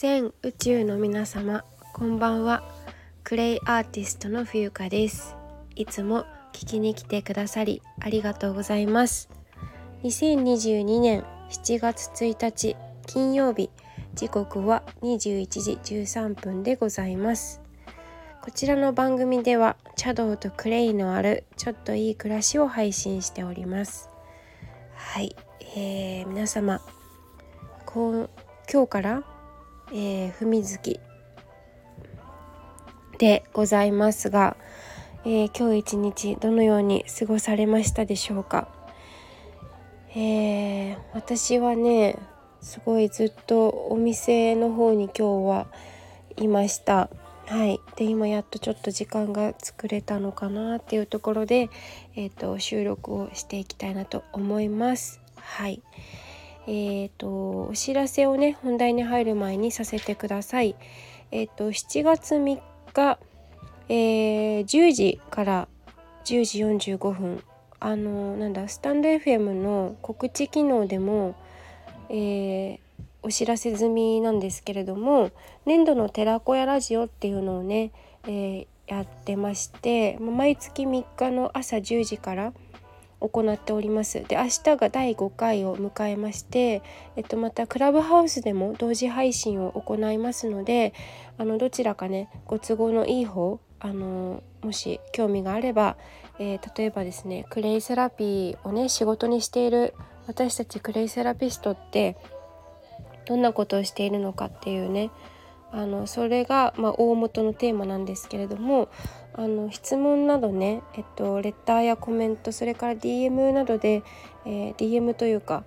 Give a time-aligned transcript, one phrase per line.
[0.00, 2.62] 全宇宙の皆様こんばんは。
[3.24, 5.34] クレイアーティストの冬香です。
[5.74, 9.28] いつも聞きに来てくださりありがとうございます。
[10.04, 12.76] 2022年7月1日
[13.08, 13.70] 金曜日
[14.14, 17.60] 時刻は21時13分でございます。
[18.40, 24.08] こちらの番組では茶道とクレイのあるちょっといい暮らしを配信しております。
[24.94, 25.34] はい、
[25.74, 26.80] えー、皆様
[27.84, 28.30] こう
[28.72, 29.37] 今日から
[29.92, 31.00] えー、文月。
[33.18, 34.56] でございますが、
[35.24, 38.68] えー、今日一日どのように過ごされましたでしょうか、
[40.14, 42.16] えー、私はね
[42.60, 45.66] すごいずっとお店の方に今日は
[46.36, 47.10] いました。
[47.46, 47.80] はい。
[47.96, 51.70] で今やっとちょっと時間が作れたのかなっていうところで、
[52.14, 55.20] えーと、収録をしていきたいなと思います。
[55.36, 55.82] はい。
[56.70, 60.76] えーと、お知らせをね本題に入る前にさせてください。
[61.30, 62.60] えっ、ー、と7月3
[62.92, 63.18] 日、
[63.88, 65.68] えー、10時から
[66.26, 66.44] 10
[66.78, 67.42] 時45分
[67.80, 71.36] あのなんだスタンド FM の告知機能でも、
[72.10, 72.78] えー、
[73.22, 75.30] お知らせ済みなんですけれども
[75.64, 77.92] 年度の寺子屋ラジオっていうのをね、
[78.24, 82.52] えー、やってまして毎月3日の朝10時から
[83.20, 84.22] 「行っております。
[84.24, 86.82] で明日が第5回を迎えまして、
[87.16, 90.94] えっと、またクラブハウスでも同時配信を行いますので
[91.36, 95.96] あのどちらかねご都合のいい方あのもし興味があれば、
[96.38, 99.94] えー、例えばですねクレイセラピーをね仕事にしている
[100.26, 102.16] 私たちクレイセラピストって
[103.26, 105.10] どんなことをしているのかっていうね
[105.70, 108.88] あのそれが、まあ、大元のテーマなんですけれども
[109.38, 114.02] あの質問などね、えっと、レターやコメントそれから DM などで、
[114.44, 115.62] えー、DM というか、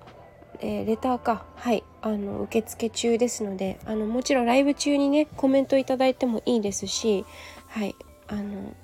[0.59, 7.23] えー、レターかはいあの受付中ですのであのもちろんライブ中にねコメントいただいてもいいですし
[7.67, 7.95] はい
[8.27, 8.75] あの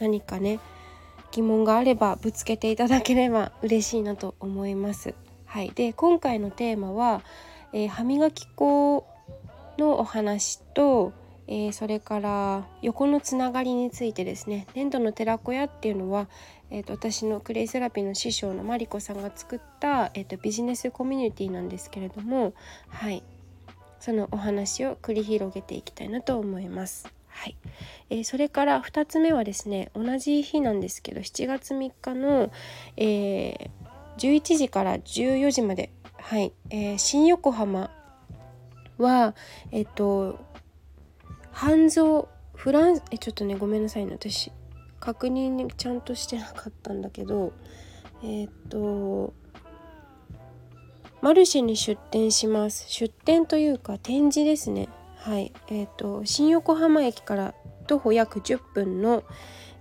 [0.00, 0.60] 何かね
[1.30, 5.14] 疑問があればぶつけていただければ嬉しいなと思います。
[5.44, 7.22] はい、で今回のテーマは、
[7.74, 9.06] えー、歯磨き粉
[9.76, 11.12] のお話と、
[11.52, 14.66] えー、それから横のつながりについてですね。
[14.74, 16.26] 粘土の寺子屋っていうのは、
[16.70, 22.54] えーと、私のクレイセラピーの師匠のマリコさんが作った、えーと、ビジネスコミュニティなんですけれども
[22.88, 23.22] はい。
[24.00, 27.12] そのお話を繰り広げていきたいなと思います。
[27.28, 27.56] はい、
[28.08, 32.50] えー、それから2つ目はですね同じ日なんですけど7月3日の、
[32.96, 33.68] えー、
[34.16, 36.52] 11時から14時まで、はい。
[36.70, 37.90] えー、新横浜
[38.96, 39.34] は
[39.70, 40.51] えっと
[41.52, 44.12] 半蔵フランスえちょっとねごめんなさいね。
[44.12, 44.50] 私
[45.00, 47.52] 確認ちゃんとしてなかったんだけど
[48.22, 49.34] えっと
[51.20, 52.86] マルシェに出店します。
[52.88, 54.88] 出店というか展示ですね。
[55.18, 55.52] はい。
[55.68, 57.54] えっ、と新横浜駅から
[57.86, 59.22] 徒歩約10分の、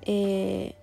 [0.04, 0.76] えー、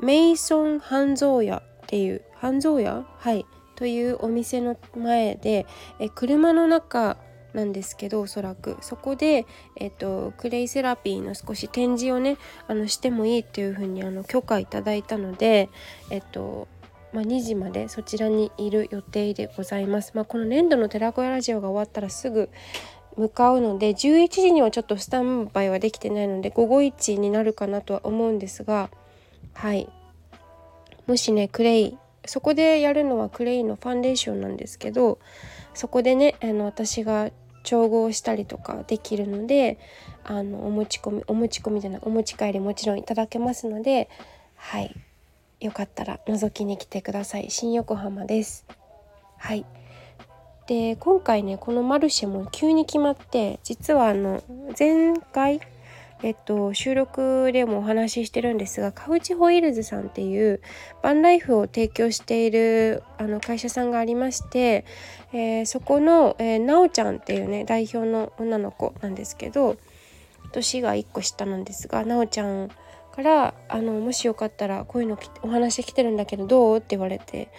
[0.00, 3.04] メイソン半蔵屋っていう半蔵屋？
[3.18, 3.44] はい。
[3.76, 5.66] というお店の前で
[5.98, 7.18] え車の中
[7.52, 9.46] なんですけどおそらくそこで、
[9.76, 12.36] えーと、クレイセラピーの少し展示をね
[12.68, 15.68] あのしてもいいっていうふうにあの許可いただいたので
[16.10, 16.68] えっ、と
[17.12, 20.12] まあ、2時までそちらにいる予定でございます。
[20.14, 22.50] まあ、この年度の寺子屋ラジオが終わったらすぐ
[23.16, 28.90] 向かうので11時にはちょっとスタンバイはできてないので午後1になるかなとは思うんですが
[29.52, 29.88] はい
[31.06, 35.18] もしねクレイそこでやるのはクレイのファンデーションなんですけど
[35.74, 37.30] そこでねあの私が
[37.62, 39.78] 調合したりとかできるので
[40.24, 44.08] あのお持ち込みお持ち込みじゃないお持ち帰りもちろんいただけますので
[44.56, 44.94] はい。
[45.60, 47.50] よかったら覗きに来てください。
[47.50, 48.64] 新横浜です。
[49.36, 49.66] はい。
[50.66, 54.42] で今回ねこのマルシェも急に決まって実はあの
[54.78, 55.60] 前回
[56.22, 60.60] えっと、収録でもお話ししてるんですがカウチホイールズさんっていう
[61.02, 64.84] バンライフを提供しているあの会社さんがありまして、
[65.32, 69.76] えー、そこの、えー、なおちゃんっていうね代表の女の子なんですけど
[70.52, 72.70] 年が1個下なんですがなおちゃん
[73.10, 77.50] からあのもしよかったらこういうのお話来てるんだけどどうって言われて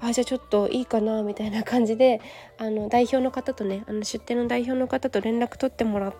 [0.00, 2.20] あじゃあちょっといいかなみたいな感じで
[2.58, 6.14] あの代表の方とねあの出店の代表の方と連絡取ってもらっ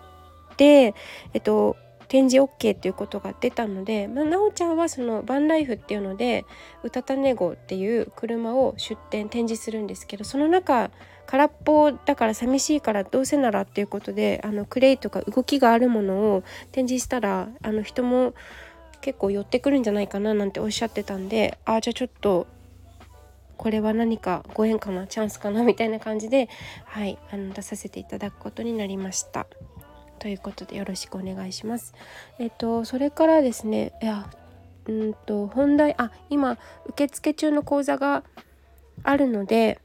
[0.57, 0.93] て
[1.33, 1.77] えっと
[2.11, 6.43] 展示 OK っていうことが出たので、まあ、なおちゃんはそのバンライフっていうので
[6.83, 10.91] うたた寝号っていう車を出展展示するんですけどその中
[11.25, 16.43] 空っぽだから寂しいからどうせならっていうことであのクレイとか動きがあるものを
[16.73, 18.33] 展示したらあの人も
[18.99, 22.45] 結構寄ってくるんじゃないかななんておっしゃってたんであじゃあちょっと
[23.55, 26.49] これは何かご縁かなチャンスかなみたいな感じで、
[26.83, 29.47] はい、あの出させていただくことになりました。
[30.21, 31.95] ということでよろしくお願いします。
[32.37, 34.29] えっとそれからですねいや
[34.87, 38.23] うんと本題あ今受付中の講座が
[39.03, 39.79] あるので、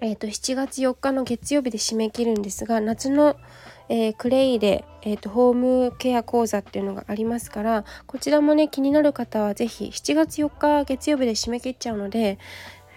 [0.00, 3.36] えっと7月4日の月曜日で締め切るんですが夏の
[3.92, 12.38] えー、クレイで、えーと、ホームケア講座っていうのがありますからこちらもね気になる方は是非7月4日月曜日で締め切っちゃうので、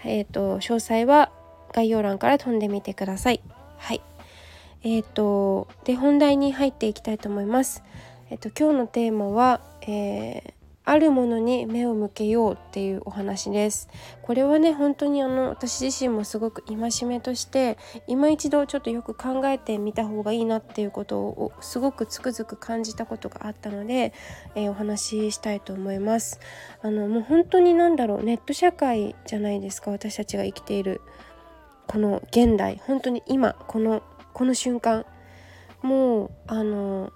[0.05, 1.31] えーと、詳細は
[1.73, 3.41] 概要欄から飛んでみてください。
[3.77, 4.12] はい
[4.83, 7.83] えーと、で本題に入っていきたいと思います。
[8.29, 10.53] えー、と今日のテーマは、えー
[10.85, 13.87] あるものに目を向けようっていうお話です。
[14.21, 17.77] これはね本当にあの私自身もすごく戒めとして
[18.07, 24.13] 今一度ちょっとよく考えてみた方がいいなっていうことをすごくつくづく感じたことがあったので、
[24.55, 26.39] えー、お話ししたいと思います。
[26.81, 31.01] あのもう本当に何だろうネット社会じゃないですか私たちが生きている
[31.87, 32.81] この現代。
[32.85, 34.03] 本当に今この
[34.33, 35.05] この瞬間
[35.81, 37.11] もうあの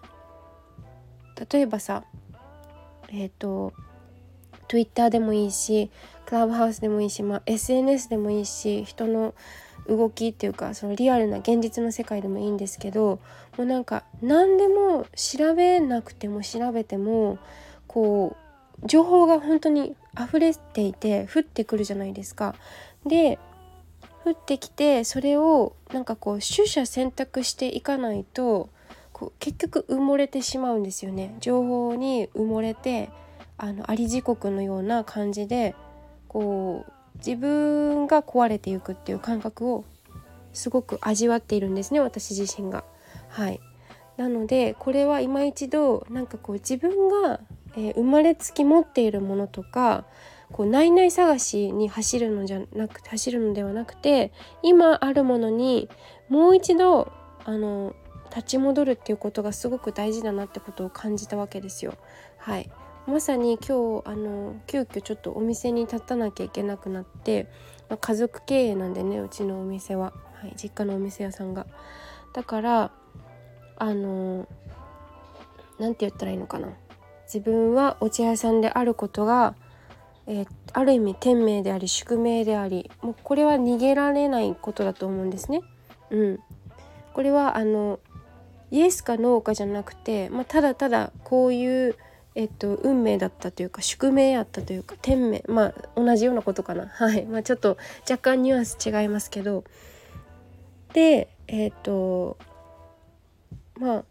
[1.52, 2.04] 例えばさ
[3.10, 3.74] えっ、ー、と
[4.68, 5.90] Twitter でもいいし
[6.25, 9.34] クラブハウスでもいいし、まあ、SNS でもいいし人の
[9.88, 13.19] 動きっていうかそのリアルな現実の世界でもいいんですけど
[13.58, 17.40] もうなんか何でも調べなくても調べても
[17.88, 18.36] こ
[18.84, 22.54] う情報が本当に溢れていて降ってくるじゃないですか。
[23.06, 23.40] で
[24.28, 28.70] 降ってきてそれをなんかこう取捨選択していかないと
[29.14, 33.10] こう結局埋もれてしまうんですよね情報に埋もれて
[33.58, 35.76] あのあり時刻のような感じで
[36.28, 39.86] こう自分が壊れていくっていう感覚を
[40.54, 42.84] すごく味わっているんですね私自身が。
[43.30, 43.60] はい
[44.18, 47.40] なのでこれは今一度なんかこう自分が、
[47.76, 50.06] えー、生まれつき持っているものとか
[50.52, 54.32] こう内々探しに走るのじゃなく走るのではなくて
[54.64, 55.90] 今あるものに
[56.30, 57.12] もう一度
[57.46, 57.96] あの
[58.30, 61.96] 立ち戻るっていうことがすごく大事だなってことを感じたわけですよ。
[62.38, 62.70] はい
[63.08, 67.48] まさに今日あの急遽ちょっとお店に立たなきゃいけなくなって、
[67.90, 71.68] まあ、家族経営なんでねうちのお店は、はい、実家のお店屋さんが。
[72.34, 72.92] だから
[73.78, 74.46] あの
[75.80, 76.70] 何て言ったらいいのかな
[77.24, 79.56] 自分はお茶屋さんであることが、
[80.28, 85.62] えー、ある意味天命であり宿命でありもうこれは逃げられないことだと思うんですね。
[86.12, 86.40] うん、
[87.14, 88.00] これはあの
[88.70, 91.96] イエスかノーかじゃなくて、まあ、ただただこういう、
[92.36, 95.44] えっと、運命だったというか宿命やったというか天命。
[95.48, 96.88] まあ同じようなことかな。
[96.94, 97.78] はい、まあ、ちょっと
[98.10, 99.64] 若干ニュアンス違いますけど。
[100.94, 102.38] でえっと
[103.78, 104.04] まあ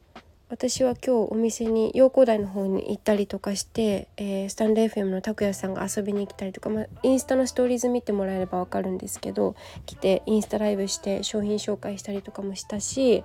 [0.48, 9.56] 私は今日お店に陽光台の方に行ったりとかして、えー、スタンド FM の拓也さんが遊びに来たりとか、まあ、インスタのストーリーズ見てもらえれば分かるんですけど
[9.86, 13.24] 来てインスタライブして商品紹介したりとかもしたし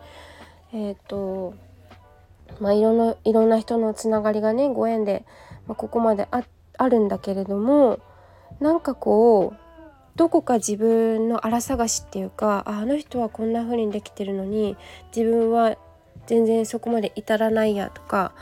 [0.74, 1.54] えっ、ー、と
[2.60, 5.24] まあいろんないろんな人のつながりがねご縁で、
[5.68, 6.44] まあ、ここまであ
[6.80, 8.00] あるんだけれども
[8.60, 9.60] なんかこう
[10.16, 14.76] どこか自分の荒探しっていうかあの人はこんな風にできてるのに
[15.16, 15.78] 自分は
[16.28, 18.34] 全然そこまで至らないやとか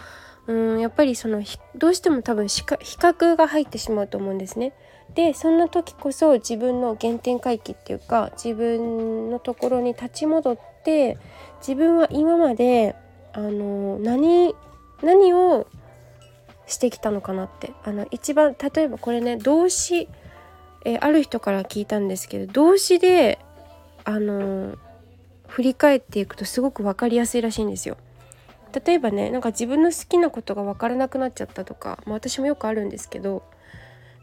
[0.48, 1.44] うんやっぱりその
[1.76, 4.74] どうしても多分比較が入ってしまうと思うんですね。
[5.14, 11.18] でそんな時こそ自分の原点回帰っていうか自分のところに立ち戻って
[11.60, 12.96] 自分は今まで
[13.34, 14.56] あの何
[15.02, 15.68] 何を
[16.68, 20.08] してきたのかなってあの一番例えばこれね動詞、
[20.86, 23.40] え、ある人から聞いたんですけど動詞で
[24.04, 24.76] あの
[25.50, 27.98] 振り返っていくとすごく分かりやすいらしいんですよ。
[28.86, 33.44] 例えばねなんか自分の好きなことが分からなくなっちゃったとか、まあ、私もよくあるんですけど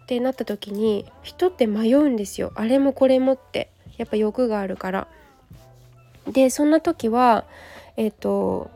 [0.04, 5.08] ってなった時に人って迷うんですよあれもこれもってやっぱ欲があるから。
[6.28, 7.44] でそんな時は
[7.96, 8.70] えっ、ー、と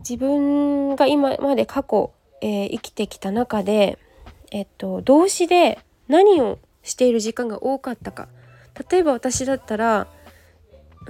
[0.00, 3.98] 自分が今まで過去、えー、生きてきた中で
[4.50, 5.78] えっ、ー、と動詞で
[6.08, 8.28] 何をしている時間が多かったか
[8.90, 10.06] 例えば私だったら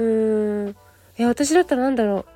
[0.00, 0.70] うーん。
[0.70, 2.26] いや私だったら何だろ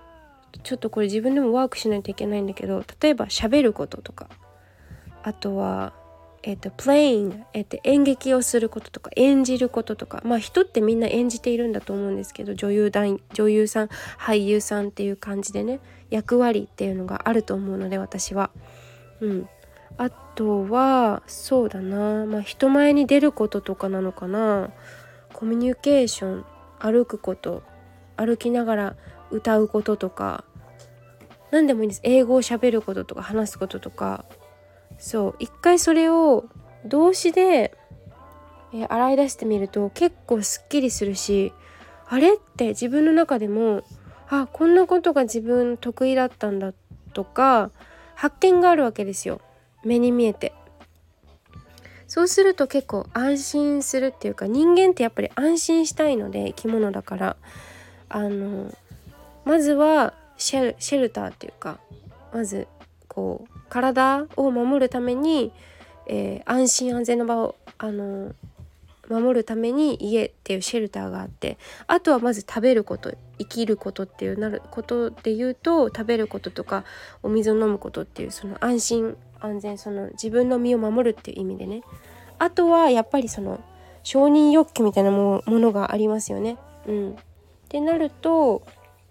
[0.54, 0.58] う。
[0.62, 4.28] ちょっとこれ自分でもワークしないといけないんだけど例えば喋ることとか。
[5.22, 5.94] あとは
[6.46, 15.80] えっ、ー、と、playing、えっ、ー、と、演劇をすることとか、演じることとか、まあ人ってみんな演じているんだと思うんですけど、女優団、女優さん、俳優さんっていう感じでね、
[16.10, 18.50] 役割っていうのがあると思うので、私は。
[19.20, 19.48] うん。
[19.96, 24.70] あとは、そうだな、まあ人前に出ることとかなのかな、
[25.32, 26.44] コミュニケーション、
[26.78, 27.62] 歩くこと、
[28.16, 28.96] 歩きながら
[29.30, 30.44] 歌うこととか、
[31.50, 32.00] 何でもいいんです。
[32.02, 34.24] 英語を喋ることとか話すこととか
[34.98, 36.46] そう一回それを
[36.84, 37.76] 動詞で
[38.72, 41.52] え、洗い出してみると結構すっきりするし
[42.08, 43.84] あれって自分の中でも
[44.28, 46.72] あこんなことが自分得意だったんだ
[47.12, 47.70] とか
[48.16, 49.40] 発見があるわけですよ
[49.84, 50.52] 目に見えて。
[52.14, 57.36] そうすると結構安心するっていうか人間ってやっぱり安心したいので生き物だから。
[58.08, 58.72] あの
[59.44, 61.80] まずはシェルシェルターっていうか
[62.32, 62.68] まず
[63.08, 65.50] こう体を守るために、
[66.06, 68.32] えー、安心安全の場をあの
[69.08, 76.84] 守るために家っていうシェルターがあってあとはまず食べること生きることっていうなることで言うと食べることとか
[77.24, 81.82] お水を飲むことっていうその安心安全その自分の身を守るっていう意味でね
[82.38, 83.60] あとはやっぱりその
[84.02, 86.58] 承認欲求みたいなものがありますよね。
[86.86, 87.14] うん、っ
[87.68, 88.62] てなると、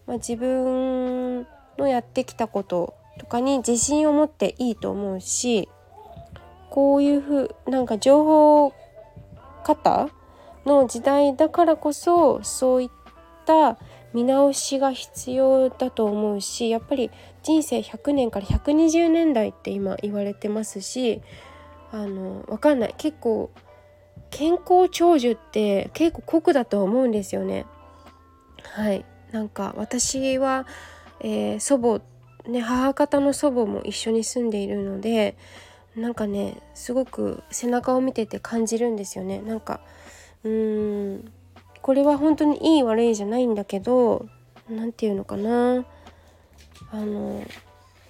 [0.06, 1.48] まあ、自分
[1.78, 5.70] のやってきたこととかに自信を持っていいと思うし
[6.70, 8.74] こういうふうなんか情報
[9.64, 10.10] 方
[10.66, 12.90] の時代だからこそそういっ
[13.46, 13.78] た
[14.14, 21.22] 見直しが必要だと思うしやっぱり人生100年から120年代って今言われてますし
[21.92, 22.96] あのわかんない。
[22.98, 23.52] 結構
[24.32, 27.68] 健康長寿って結構酷だと思うんですよね。
[28.64, 29.06] はい。
[29.32, 30.66] なんか私は、
[31.20, 32.02] えー、祖母
[32.50, 35.38] ね母方の祖母も一緒に住んでいるので
[35.96, 39.42] なんかねすごく背中を見てて感じるんですよね。
[39.42, 39.80] なんか
[40.44, 41.32] うーん
[41.84, 44.26] これは本当にいい悪いじゃないんだけど
[44.70, 45.86] 何て言うのかな。
[46.92, 47.44] あの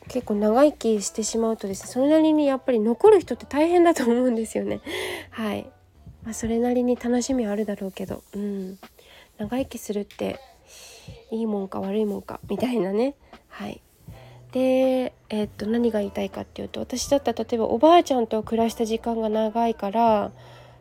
[0.10, 4.82] 結構長生きしてしまうとですねそれなりにやっぱり残る人って大変だと思うんですよね。
[5.32, 5.72] はい、
[6.24, 8.78] まあ、それなりに楽しみはあるだろうけどうん。
[9.38, 10.40] 長生きするって
[11.32, 13.16] いいもんか悪いもんかみたいなね。
[13.48, 13.82] はい。
[14.52, 20.32] で、えー、っと何が言いたいかっていうと私だったら例えばおばあちゃんと暮らした時間が長いから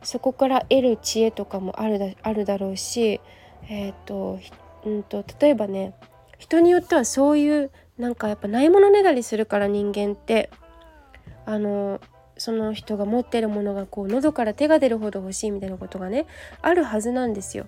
[0.03, 3.21] そこから得る知恵とかもあるだあるだろうし、
[3.69, 4.39] えー、と
[4.85, 5.95] うんと例えばね
[6.39, 10.51] 人によってはそういうなんかやっぱないものねだりするから人間って
[11.47, 12.01] あの
[12.37, 16.27] その人が持ってるものがこう喉から手が出るほど欲しいみたいなことがね
[16.61, 17.67] あるはずなんですよ。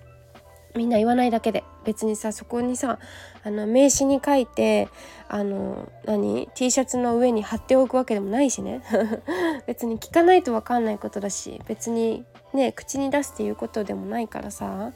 [0.75, 1.63] みんな言わないだけで。
[1.85, 2.99] 別にさそこにさ
[3.43, 4.89] あの名刺に書いて
[5.29, 8.81] あの何？T シャツの上に貼っておくわけでもないしね。
[9.67, 14.91] 別に聞かないと分かんないことだし別にね口に出すっていうことでもないからさ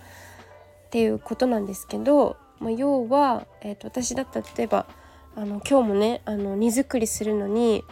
[0.87, 4.87] っていうことなんですけど、まあ、要は、えーと、私だったら例えば
[5.35, 7.83] あの今日もねあの荷造りするのに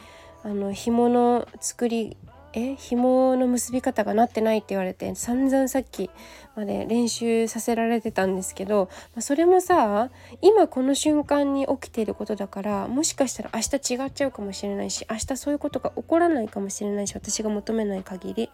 [0.44, 2.17] あの紐の作り
[2.53, 2.75] え？
[2.75, 6.10] 紐の結び方がなってないって言われて散々さっき
[6.57, 10.09] まで練習させられてたんですけど、まあ、それもさ
[10.41, 18.49] 今この瞬間に起きていることだからもしかしたら明日違っちゃうかもしれないし明日そういうことが起こらないかもしれないし私が求めない限り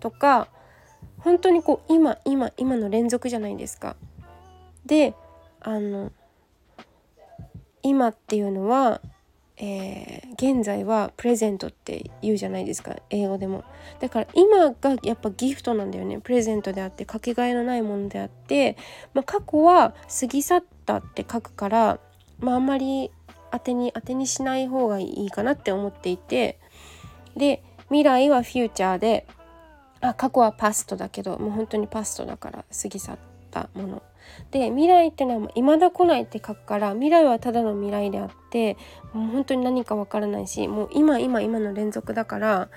[0.00, 0.48] とか
[1.18, 3.96] 本当にこう今今今の連続じゃないですか。
[4.86, 5.14] で
[5.60, 6.10] あの
[7.82, 9.00] 今っていうのは
[9.64, 13.62] えー、現在はプレゼントって言うじゃないですか英語でも。
[14.00, 16.18] だから今がやっぱギフトなんだよね。
[16.18, 18.76] プレゼントであってかけがえのないものであって、
[19.14, 22.00] まあ、過去は過ぎ去ったって書くから、
[22.40, 23.12] まあ、あんまり
[23.52, 26.58] 当てに当てにしない方がいいかなって思っていて。
[27.36, 29.26] で未来はフューチャーで
[30.00, 33.18] あ過去はパストだけどもう本当にパストだから過ぎ去っ
[33.50, 34.02] たもの。
[34.50, 38.76] で未来ってのは未だ来ないって書くから未来はただの未来であって
[39.12, 42.68] もう本当に何かわからないしもう今今今の連続だから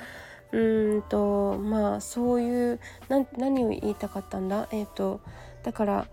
[0.51, 4.67] うんとまあそういう何を言いたかったんだ？
[4.71, 5.19] えっ、ー、と
[5.63, 6.07] だから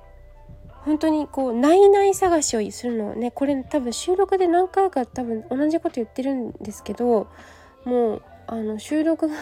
[0.85, 7.29] 本当にこうないない探しをするのねこれ多分収録で何回か多分同じこと言ってるんですけど
[7.85, 9.35] もうあの収録が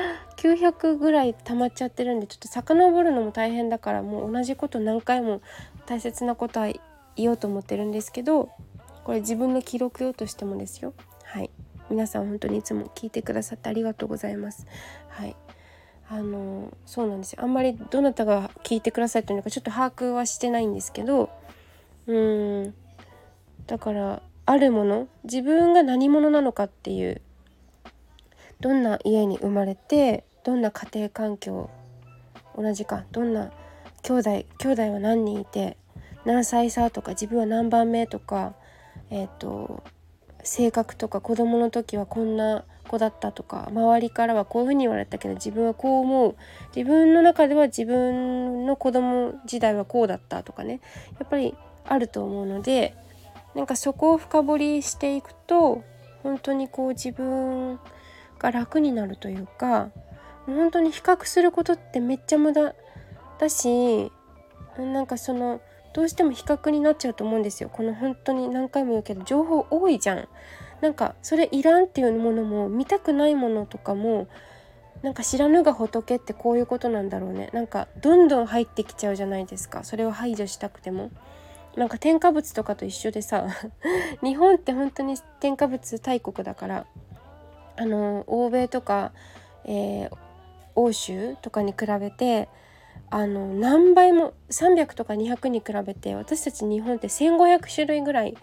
[0.36, 5.40] 900ぐらい溜まっちゃってるんでちょっと遡るのも大変だからもう同じこと何回も
[5.86, 6.72] 大切なことは
[7.16, 8.50] 言おうと思ってるんですけど
[9.04, 10.94] これ自分の記録用としてもですよ。
[11.24, 11.50] はい。
[11.90, 14.66] 皆さん本当にいつも聞いてくださってありがとうございます。
[15.08, 15.36] はい。
[16.08, 17.42] あのそうなんですよ。
[17.42, 21.30] あんまりどなたが聞いてくださってるのかちょっと把握はしてないんですけど
[22.06, 22.74] うん。
[23.66, 27.20] だからあるもの自分が何者なのかっていう
[28.62, 31.68] どんな家に生まれてどんな家庭環境
[32.56, 33.50] 同じかどんな
[34.02, 35.76] 兄弟兄弟は何人いて
[36.24, 38.54] 何歳差とか自分は何番目とか
[39.10, 39.82] えっ、ー、と
[40.44, 46.36] 性格とか子供の時はこんな子だったとか周りからはこういうふうに言われたけど自分はこう思う。
[46.74, 50.80] 自分の中では自分の子供時代はこうだったとかね。
[51.18, 52.94] やっぱりあると思うので
[53.56, 55.82] なんかそこを深掘りしていくと
[56.22, 57.80] 本当にこう自分
[58.42, 59.90] が楽になるというか
[60.46, 62.74] 本当に比較することってめっちゃ無駄
[63.38, 64.10] だし
[64.78, 65.60] なんかその
[65.94, 67.68] どうしても比較になっちゃうと思うんですよ。
[67.70, 70.28] この本当に何回も言うけど情報多いじゃん。
[70.80, 74.26] なんかそれいらんっていうものも見たくないものとかも
[75.02, 77.50] なんか知らぬが仏ってこういうことなんだろうね。
[77.52, 79.84] なんかどんどん入ってきちゃうじゃないですか。
[79.84, 81.10] それを排除したくても。
[81.76, 83.46] なんか添加物とかと一緒でさ
[84.22, 86.86] 日本って本当に添加物大国だから
[87.82, 89.12] あの欧米とか、
[89.64, 90.10] えー、
[90.76, 92.48] 欧州とかに比べて
[93.10, 98.36] あの何倍も300とか200に比べて私たち日本って1,500種類ぐらい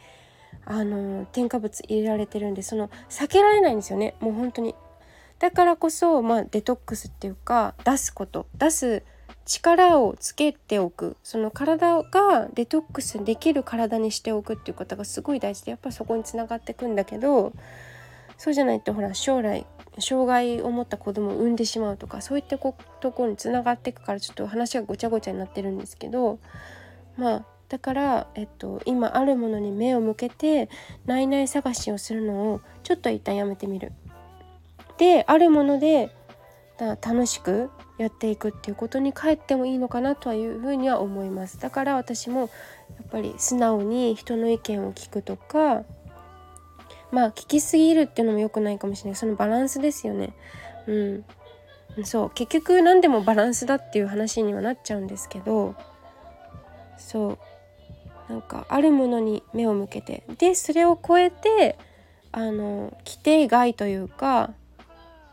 [0.65, 4.15] あの添加物入れられてるんでその避けられないんですよね。
[4.19, 4.75] もう本当に。
[5.39, 8.46] だからこそ、まあ、デトックスっていうか出すこと。
[8.58, 9.03] 出す
[9.46, 11.15] 力をつけておく。
[11.24, 17.53] その体がデトックスできる体にしておくっていうことがすごい大事でやっぱそこにつながってくんだけど
[18.39, 19.67] そうじゃないとほら将来
[20.00, 26.39] 障害を持った子供を産んでしまうとかそういったところにつながっていくからちょっと話がごちゃごちゃになってるんですけど
[27.17, 30.69] まあだから、えっと、今あるものに目を向けて
[31.05, 33.91] 内々探しをするのをちょっと一旦やめてみる。
[34.98, 36.10] であるもので
[36.79, 42.50] 楽しくやっていくっていうことに帰ってもいいのかなというふうには思いますだから私もやっ
[43.10, 45.84] ぱり素直に人の意見を聞くとか
[47.12, 49.16] まあ聞きすぎるっていうのも良くないかもしれない。
[49.16, 50.34] そのバランスですよね。
[50.88, 51.25] うん。
[52.06, 52.30] そう。
[52.32, 55.75] 結局何でもバランスだっていう話にはなっちゃうんですけど。
[56.98, 57.38] そ
[58.30, 58.32] う。
[58.32, 60.24] なんかあるものに目を向けて。
[60.38, 61.78] でそれを超えて
[62.32, 64.51] あの規定外というか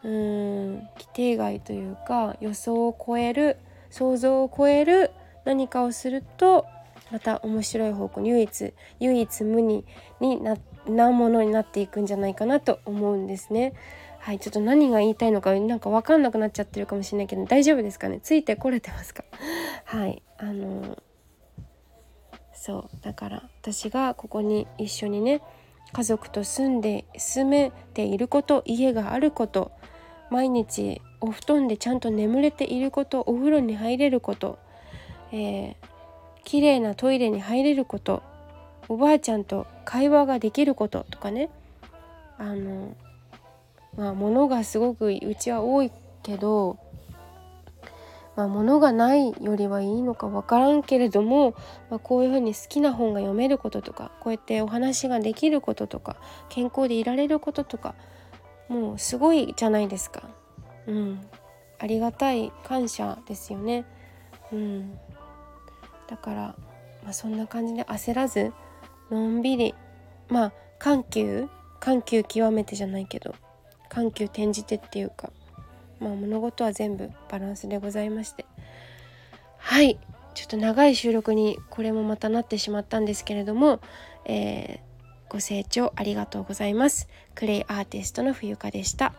[0.02, 0.74] うーん。
[0.94, 3.58] 規定外というか予想を超える
[3.90, 5.10] 想像を超える
[5.44, 6.66] 何かをすると
[7.12, 9.84] また面白い方向に唯一唯一無二
[10.20, 13.74] になってなものになっていくんじゃないかなと思うんですね。
[14.18, 18.18] はい、ちょっと何が言いたいのかなんか分かんなくなっちゃってるかもしれないけど大丈夫ですかね？
[18.20, 19.24] ついてこれてますか？
[19.84, 20.98] はいあの
[22.52, 25.42] そうだから私がここに一緒にね
[25.92, 29.70] 家族と住んで住めていること家があること
[30.30, 34.58] 毎日お布団でちゃんと眠れていることお風呂に入れること、
[35.30, 35.74] えー、
[36.44, 38.24] 綺麗なトイレに入れること
[38.88, 41.50] おばあちゃんと会話ができることとかね
[42.38, 42.94] あの
[43.96, 45.90] まあ物がすごくうちは多い
[46.22, 46.78] けど、
[48.36, 51.52] まあ、物がないよりはいいのか分からんけれども、
[51.90, 56.16] まあ、こういうふうに好きな本が読めることとかこうやってお話ができることとか
[56.48, 57.94] 健康でいられることとか
[58.68, 60.22] もうすごいじゃないですか。
[60.86, 61.20] うん、
[61.78, 63.84] ありがたい感謝ですよね。
[64.52, 64.98] うん、
[66.08, 66.54] だから、
[67.02, 68.52] まあ、そんな感じで焦らず
[69.10, 69.74] のんびり。
[70.28, 71.48] まあ緩急。
[71.80, 73.34] 緩急極めてじゃないけど。
[73.88, 75.30] 緩急転じてっていうか。
[76.00, 78.44] まあ物事は全部バランスでございまして。
[79.58, 79.98] はい。
[80.34, 83.80] ちょっと長い収録にこれもまたなってしまったんですけれども、
[84.24, 84.86] えー
[85.28, 87.08] ご清聴ありがとうございます。
[87.34, 89.12] クレイアーティストの冬香でした。